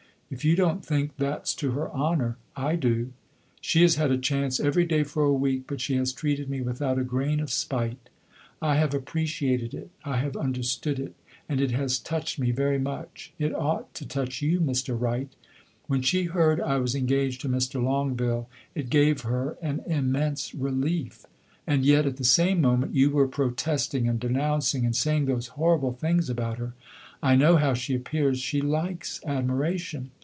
If 0.33 0.45
you 0.45 0.55
don't 0.55 0.85
think 0.85 1.17
that 1.17 1.45
's 1.47 1.53
to 1.55 1.71
her 1.71 1.89
honor, 1.91 2.37
I 2.55 2.77
do. 2.77 3.11
She 3.59 3.81
has 3.81 3.95
had 3.95 4.11
a 4.11 4.17
chance 4.17 4.61
every 4.61 4.85
day 4.85 5.03
for 5.03 5.23
a 5.25 5.33
week, 5.33 5.65
but 5.67 5.81
she 5.81 5.95
has 5.95 6.13
treated 6.13 6.49
me 6.49 6.61
without 6.61 6.97
a 6.97 7.03
grain 7.03 7.41
of 7.41 7.49
spite. 7.51 8.07
I 8.61 8.77
have 8.77 8.93
appreciated 8.93 9.73
it, 9.73 9.89
I 10.05 10.19
have 10.19 10.37
understood 10.37 10.99
it, 10.99 11.15
and 11.49 11.59
it 11.59 11.71
has 11.71 11.99
touched 11.99 12.39
me 12.39 12.51
very 12.51 12.79
much. 12.79 13.33
It 13.39 13.53
ought 13.53 13.93
to 13.95 14.07
touch 14.07 14.41
you, 14.41 14.61
Mr. 14.61 14.97
Wright. 14.97 15.27
When 15.87 16.01
she 16.01 16.23
heard 16.23 16.61
I 16.61 16.77
was 16.77 16.95
engaged 16.95 17.41
to 17.41 17.49
Mr. 17.49 17.83
Longueville, 17.83 18.47
it 18.73 18.89
gave 18.89 19.23
her 19.23 19.57
an 19.61 19.81
immense 19.85 20.55
relief. 20.55 21.25
And 21.67 21.83
yet, 21.85 22.05
at 22.05 22.15
the 22.15 22.23
same 22.23 22.61
moment 22.61 22.95
you 22.95 23.09
were 23.09 23.27
protesting, 23.27 24.07
and 24.07 24.17
denouncing, 24.17 24.85
and 24.85 24.95
saying 24.95 25.25
those 25.25 25.47
horrible 25.59 25.91
things 25.91 26.29
about 26.29 26.57
her! 26.57 26.73
I 27.21 27.35
know 27.35 27.57
how 27.57 27.73
she 27.73 27.95
appears 27.95 28.39
she 28.39 28.61
likes 28.61 29.19
admiration. 29.25 30.11